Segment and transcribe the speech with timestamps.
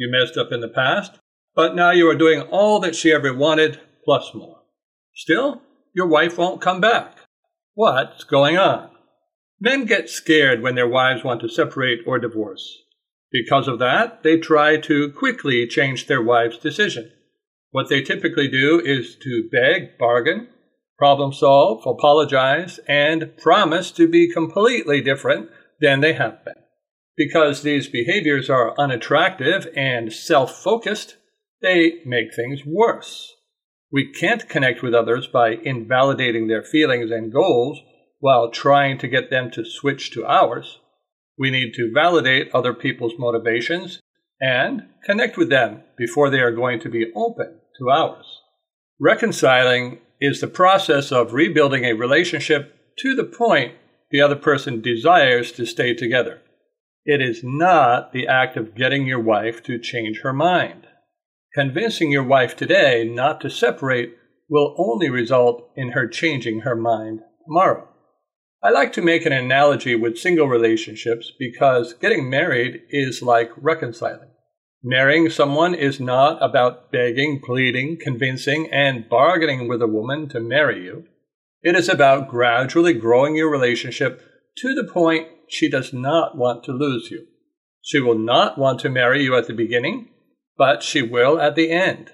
[0.00, 1.18] you messed up in the past,
[1.54, 4.62] but now you are doing all that she ever wanted, plus more.
[5.14, 5.60] Still,
[5.94, 7.18] your wife won't come back.
[7.74, 8.88] What's going on?
[9.60, 12.78] Men get scared when their wives want to separate or divorce.
[13.30, 17.12] Because of that, they try to quickly change their wife's decision.
[17.70, 20.48] What they typically do is to beg, bargain,
[20.96, 26.54] problem solve, apologize, and promise to be completely different than they have been.
[27.20, 31.16] Because these behaviors are unattractive and self focused,
[31.60, 33.34] they make things worse.
[33.92, 37.78] We can't connect with others by invalidating their feelings and goals
[38.20, 40.78] while trying to get them to switch to ours.
[41.36, 44.00] We need to validate other people's motivations
[44.40, 48.40] and connect with them before they are going to be open to ours.
[48.98, 53.74] Reconciling is the process of rebuilding a relationship to the point
[54.10, 56.40] the other person desires to stay together.
[57.12, 60.86] It is not the act of getting your wife to change her mind.
[61.52, 64.14] Convincing your wife today not to separate
[64.48, 67.88] will only result in her changing her mind tomorrow.
[68.62, 74.30] I like to make an analogy with single relationships because getting married is like reconciling.
[74.80, 80.84] Marrying someone is not about begging, pleading, convincing, and bargaining with a woman to marry
[80.84, 81.08] you.
[81.60, 84.22] It is about gradually growing your relationship
[84.58, 87.26] to the point she does not want to lose you.
[87.82, 90.08] She will not want to marry you at the beginning,
[90.56, 92.12] but she will at the end.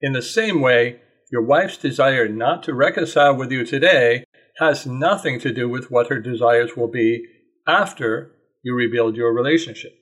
[0.00, 4.24] In the same way, your wife's desire not to reconcile with you today
[4.58, 7.24] has nothing to do with what her desires will be
[7.66, 8.32] after
[8.62, 9.92] you rebuild your relationship.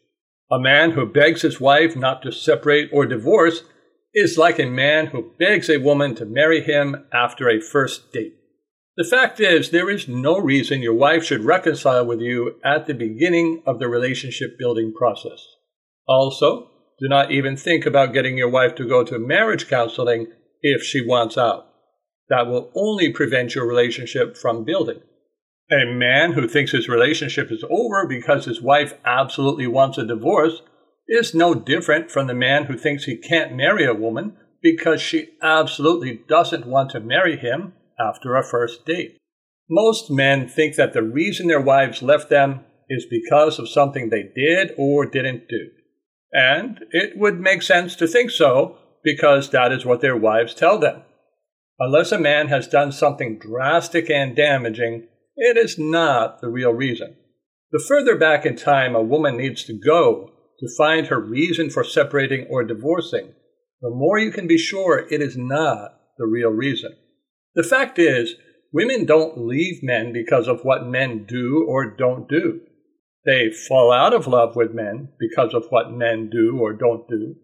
[0.50, 3.62] A man who begs his wife not to separate or divorce
[4.15, 8.34] is like a man who begs a woman to marry him after a first date.
[8.97, 12.95] The fact is, there is no reason your wife should reconcile with you at the
[12.95, 15.45] beginning of the relationship building process.
[16.09, 20.29] Also, do not even think about getting your wife to go to marriage counseling
[20.62, 21.67] if she wants out.
[22.31, 25.01] That will only prevent your relationship from building.
[25.71, 30.62] A man who thinks his relationship is over because his wife absolutely wants a divorce
[31.06, 35.29] is no different from the man who thinks he can't marry a woman because she
[35.43, 39.19] absolutely doesn't want to marry him after a first date.
[39.69, 44.31] Most men think that the reason their wives left them is because of something they
[44.34, 45.69] did or didn't do.
[46.33, 50.79] And it would make sense to think so because that is what their wives tell
[50.79, 51.03] them.
[51.79, 57.17] Unless a man has done something drastic and damaging, it is not the real reason.
[57.73, 60.31] The further back in time a woman needs to go
[60.61, 63.35] to find her reason for separating or divorcing,
[63.83, 66.97] the more you can be sure it is not the real reason.
[67.56, 68.34] The fact is,
[68.71, 72.61] women don't leave men because of what men do or don't do.
[73.25, 77.34] They fall out of love with men because of what men do or don't do.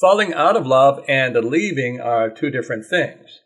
[0.00, 3.40] Falling out of love and leaving are two different things.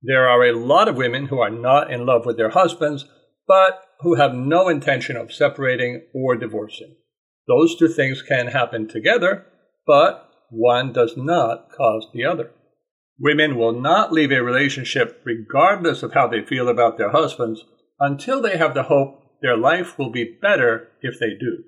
[0.00, 3.04] There are a lot of women who are not in love with their husbands,
[3.46, 6.96] but who have no intention of separating or divorcing.
[7.46, 9.44] Those two things can happen together,
[9.86, 12.52] but one does not cause the other.
[13.20, 17.64] Women will not leave a relationship regardless of how they feel about their husbands
[17.98, 21.64] until they have the hope their life will be better if they do.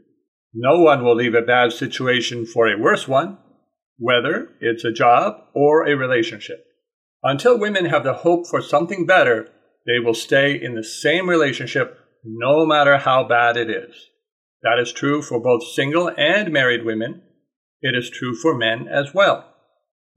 [0.54, 3.38] No one will leave a bad situation for a worse one,
[3.98, 6.64] whether it's a job or a relationship.
[7.22, 9.48] Until women have the hope for something better,
[9.86, 13.94] they will stay in the same relationship no matter how bad it is.
[14.62, 17.22] That is true for both single and married women.
[17.82, 19.49] It is true for men as well.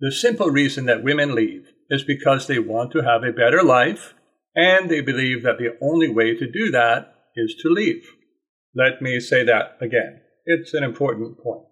[0.04, 4.14] The simple reason that women leave is because they want to have a better life
[4.54, 8.06] and they believe that the only way to do that is to leave.
[8.76, 10.20] Let me say that again.
[10.46, 11.68] It's an important point.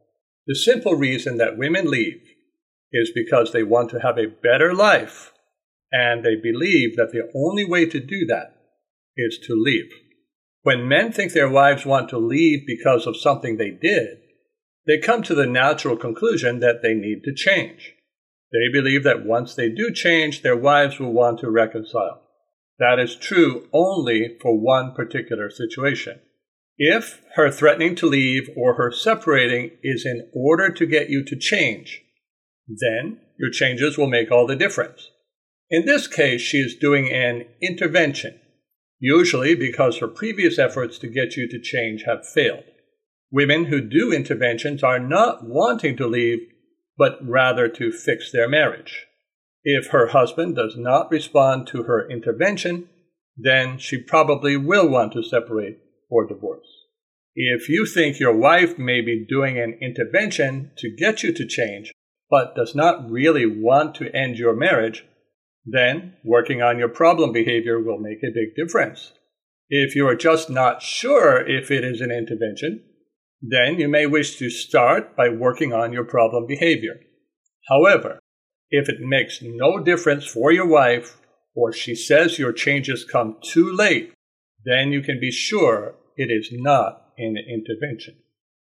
[0.48, 2.22] The simple reason that women leave
[2.94, 5.34] is because they want to have a better life
[5.92, 8.56] and they believe that the only way to do that
[9.18, 9.92] is to leave.
[10.64, 14.20] When men think their wives want to leave because of something they did,
[14.88, 17.94] they come to the natural conclusion that they need to change.
[18.52, 22.22] They believe that once they do change, their wives will want to reconcile.
[22.80, 26.20] That is true only for one particular situation.
[26.78, 31.36] If her threatening to leave or her separating is in order to get you to
[31.36, 32.04] change,
[32.68, 35.10] Then your changes will make all the difference.
[35.70, 38.40] In this case, she is doing an intervention,
[39.00, 42.64] usually because her previous efforts to get you to change have failed.
[43.32, 46.40] Women who do interventions are not wanting to leave,
[47.02, 49.08] but rather to fix their marriage.
[49.64, 52.90] If her husband does not respond to her intervention,
[53.36, 55.80] then she probably will want to separate
[56.12, 56.68] or divorce.
[57.34, 61.92] If you think your wife may be doing an intervention to get you to change,
[62.30, 65.04] but does not really want to end your marriage,
[65.66, 69.12] then working on your problem behavior will make a big difference.
[69.70, 72.84] If you are just not sure if it is an intervention,
[73.42, 77.00] then you may wish to start by working on your problem behavior.
[77.68, 78.20] However,
[78.70, 81.18] if it makes no difference for your wife
[81.56, 84.14] or she says your changes come too late,
[84.64, 88.16] then you can be sure it is not an intervention.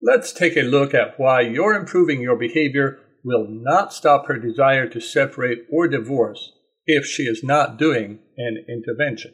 [0.01, 4.87] Let's take a look at why your improving your behavior will not stop her desire
[4.87, 6.53] to separate or divorce
[6.85, 9.33] if she is not doing an intervention.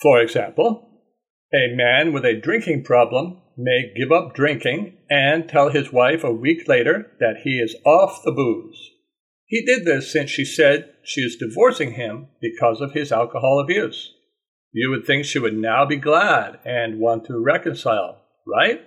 [0.00, 1.02] For example,
[1.52, 6.32] a man with a drinking problem may give up drinking and tell his wife a
[6.32, 8.90] week later that he is off the booze.
[9.46, 14.14] He did this since she said she is divorcing him because of his alcohol abuse.
[14.72, 18.82] You would think she would now be glad and want to reconcile, right?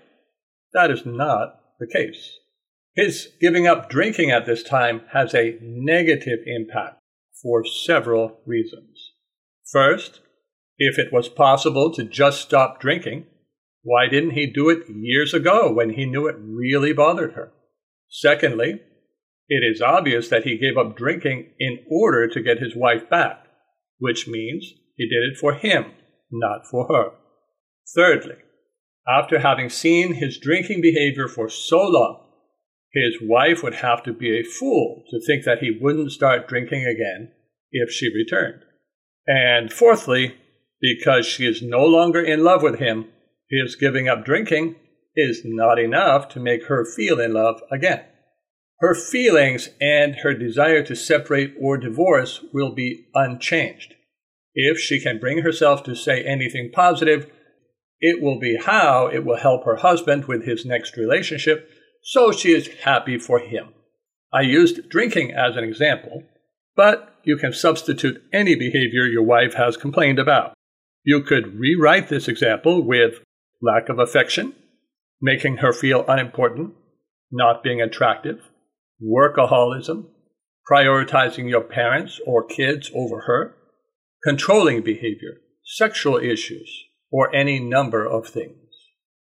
[0.73, 2.37] That is not the case.
[2.95, 6.99] His giving up drinking at this time has a negative impact
[7.41, 9.13] for several reasons.
[9.71, 10.21] First,
[10.77, 13.25] if it was possible to just stop drinking,
[13.83, 17.51] why didn't he do it years ago when he knew it really bothered her?
[18.09, 18.81] Secondly,
[19.47, 23.45] it is obvious that he gave up drinking in order to get his wife back,
[23.97, 25.91] which means he did it for him,
[26.31, 27.11] not for her.
[27.95, 28.35] Thirdly,
[29.07, 32.27] after having seen his drinking behavior for so long,
[32.93, 36.85] his wife would have to be a fool to think that he wouldn't start drinking
[36.85, 37.31] again
[37.71, 38.61] if she returned.
[39.25, 40.35] And fourthly,
[40.81, 43.07] because she is no longer in love with him,
[43.51, 44.75] his giving up drinking
[45.15, 48.03] is not enough to make her feel in love again.
[48.79, 53.93] Her feelings and her desire to separate or divorce will be unchanged.
[54.55, 57.29] If she can bring herself to say anything positive,
[57.99, 61.69] it will be how it will help her husband with his next relationship,
[62.01, 63.73] so she is happy for him.
[64.33, 66.23] I used drinking as an example,
[66.75, 70.53] but you can substitute any behavior your wife has complained about.
[71.03, 73.19] You could rewrite this example with
[73.61, 74.53] lack of affection,
[75.21, 76.73] making her feel unimportant,
[77.31, 78.39] not being attractive,
[79.01, 80.05] workaholism,
[80.69, 83.55] prioritizing your parents or kids over her,
[84.23, 88.55] controlling behavior, sexual issues, or any number of things.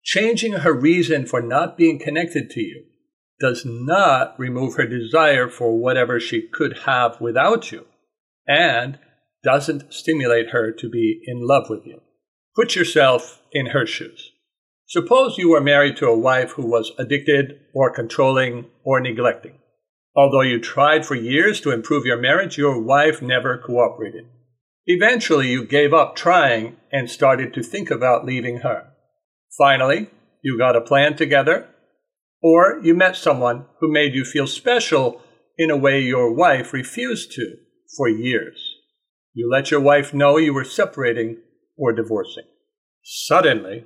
[0.04, 2.86] Changing her reason for not being connected to you
[3.40, 7.86] does not remove her desire for whatever she could have without you,
[8.48, 9.00] and
[9.44, 12.00] doesn't stimulate her to be in love with you.
[12.56, 14.32] Put yourself in her shoes.
[14.88, 19.60] Suppose you were married to a wife who was addicted or controlling or neglecting.
[20.16, 24.26] Although you tried for years to improve your marriage, your wife never cooperated.
[24.86, 28.88] Eventually, you gave up trying and started to think about leaving her.
[29.58, 30.10] Finally,
[30.44, 31.68] you got a plan together,
[32.42, 35.22] or you met someone who made you feel special
[35.58, 37.56] in a way your wife refused to
[37.96, 38.75] for years.
[39.34, 41.38] You let your wife know you were separating
[41.77, 42.44] or divorcing.
[43.03, 43.86] Suddenly,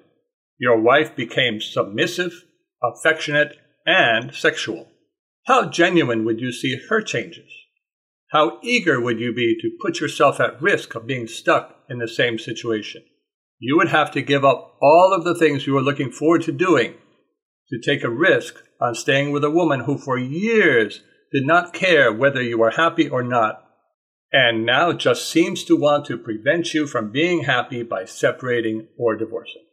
[0.60, 2.46] your wife became submissive,
[2.84, 4.88] affectionate, and sexual.
[5.48, 7.52] How genuine would you see her changes?
[8.32, 12.08] How eager would you be to put yourself at risk of being stuck in the
[12.08, 13.04] same situation?
[13.60, 16.52] You would have to give up all of the things you were looking forward to
[16.52, 16.96] doing
[17.70, 22.14] to take a risk on staying with a woman who for years did not care
[22.14, 23.67] whether you were happy or not,
[24.32, 29.16] and now just seems to want to prevent you from being happy by separating or
[29.16, 29.64] divorcing.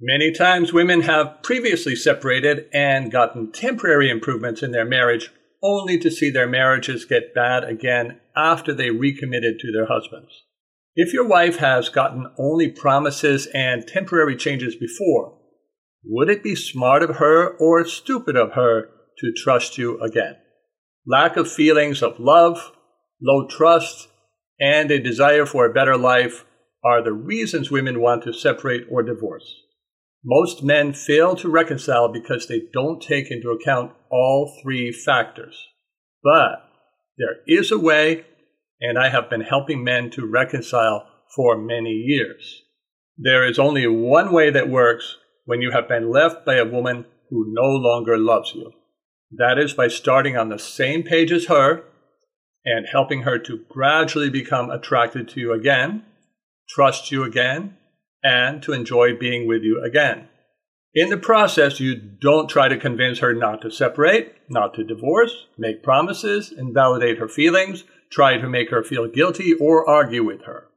[0.00, 5.30] Many times women have previously separated and gotten temporary improvements in their marriage
[5.62, 10.30] only to see their marriages get bad again after they recommitted to their husbands.
[10.94, 15.36] If your wife has gotten only promises and temporary changes before,
[16.04, 18.88] would it be smart of her or stupid of her
[19.18, 20.36] to trust you again?
[21.06, 22.72] Lack of feelings of love,
[23.20, 24.08] low trust,
[24.60, 26.44] and a desire for a better life
[26.84, 29.62] are the reasons women want to separate or divorce.
[30.24, 35.56] Most men fail to reconcile because they don't take into account all three factors.
[36.22, 36.68] But
[37.16, 38.26] there is a way,
[38.80, 42.62] and I have been helping men to reconcile for many years.
[43.16, 47.06] There is only one way that works when you have been left by a woman
[47.30, 48.72] who no longer loves you.
[49.30, 51.84] That is by starting on the same page as her
[52.64, 56.04] and helping her to gradually become attracted to you again,
[56.68, 57.76] trust you again,
[58.22, 60.28] and to enjoy being with you again.
[60.94, 65.46] In the process, you don't try to convince her not to separate, not to divorce,
[65.56, 70.68] make promises, invalidate her feelings, try to make her feel guilty, or argue with her.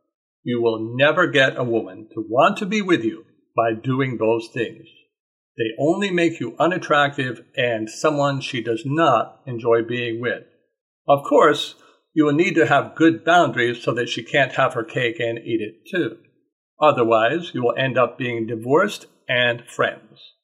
[0.43, 4.49] You will never get a woman to want to be with you by doing those
[4.53, 4.87] things.
[5.57, 10.43] They only make you unattractive and someone she does not enjoy being with.
[11.11, 11.75] Of course,
[12.13, 15.39] you will need to have good boundaries so that she can't have her cake and
[15.39, 16.19] eat it too.
[16.79, 20.35] Otherwise, you will end up being divorced and friends.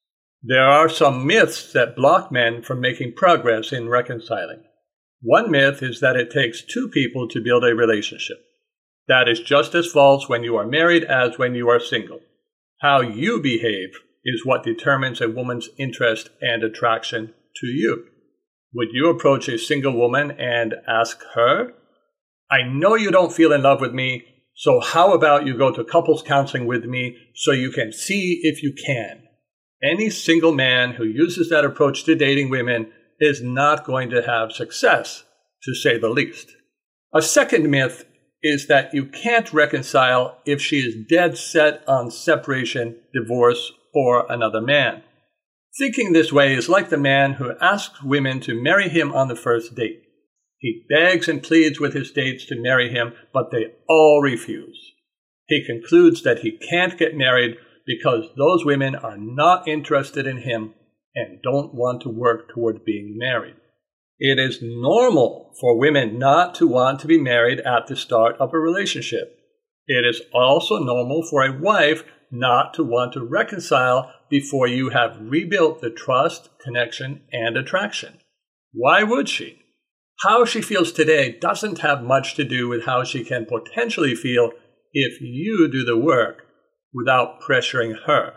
[0.43, 4.63] There are some myths that block men from making progress in reconciling.
[5.21, 8.39] One myth is that it takes two people to build a relationship.
[9.07, 12.19] That is just as false when you are married as when you are single.
[12.81, 18.07] How you behave is what determines a woman's interest and attraction to you.
[18.77, 21.73] Would you approach a single woman and ask her,
[22.51, 25.83] I know you don't feel in love with me, so how about you go to
[25.83, 29.23] couples counseling with me so you can see if you can?
[29.81, 34.51] Any single man who uses that approach to dating women is not going to have
[34.51, 35.23] success,
[35.63, 36.51] to say the least.
[37.15, 38.05] A second myth
[38.43, 44.61] is that you can't reconcile if she is dead set on separation, divorce, or another
[44.61, 45.01] man.
[45.77, 49.35] Thinking this way is like the man who asks women to marry him on the
[49.35, 50.03] first date.
[50.57, 54.93] He begs and pleads with his dates to marry him, but they all refuse.
[55.45, 60.73] He concludes that he can't get married because those women are not interested in him
[61.13, 63.55] and don't want to work toward being married.
[64.19, 68.51] It is normal for women not to want to be married at the start of
[68.51, 69.37] a relationship.
[69.85, 75.17] It is also normal for a wife not to want to reconcile before you have
[75.19, 78.19] rebuilt the trust, connection, and attraction.
[78.73, 79.61] Why would she?
[80.21, 84.51] How she feels today doesn't have much to do with how she can potentially feel
[84.93, 86.45] if you do the work
[86.93, 88.33] without pressuring her.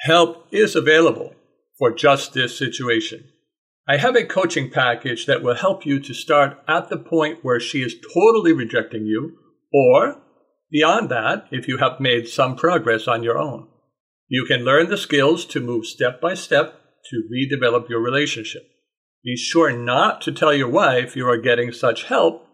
[0.00, 1.34] Help is available
[1.78, 3.24] for just this situation.
[3.88, 7.58] I have a coaching package that will help you to start at the point where
[7.58, 9.38] she is totally rejecting you
[9.72, 10.20] or
[10.70, 13.68] Beyond that, if you have made some progress on your own,
[14.28, 18.62] you can learn the skills to move step by step to redevelop your relationship.
[19.24, 22.46] Be sure not to tell your wife you are getting such help,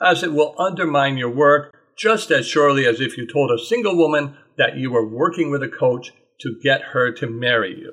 [0.00, 3.96] as it will undermine your work just as surely as if you told a single
[3.96, 7.92] woman that you were working with a coach to get her to marry you.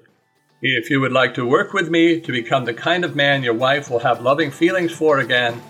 [0.61, 3.53] If you would like to work with me to become the kind of man your
[3.53, 5.61] wife will have loving feelings for again,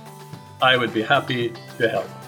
[0.61, 2.24] I would be happy to help.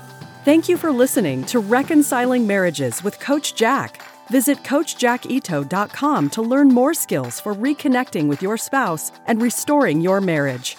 [0.48, 4.02] Thank you for listening to Reconciling Marriages with Coach Jack.
[4.30, 10.78] Visit CoachJackIto.com to learn more skills for reconnecting with your spouse and restoring your marriage.